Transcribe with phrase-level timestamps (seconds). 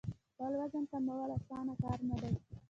[0.33, 2.33] خپل وزن کمول اسانه کار نه دی.